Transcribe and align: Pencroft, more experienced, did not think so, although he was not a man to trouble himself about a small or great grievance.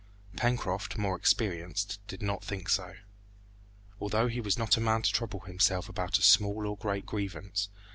Pencroft, 0.35 0.97
more 0.97 1.15
experienced, 1.15 1.99
did 2.07 2.23
not 2.23 2.43
think 2.43 2.69
so, 2.69 2.95
although 3.99 4.27
he 4.27 4.41
was 4.41 4.57
not 4.57 4.75
a 4.75 4.81
man 4.81 5.03
to 5.03 5.11
trouble 5.13 5.41
himself 5.41 5.87
about 5.87 6.17
a 6.17 6.23
small 6.23 6.65
or 6.67 6.75
great 6.75 7.05
grievance. 7.05 7.69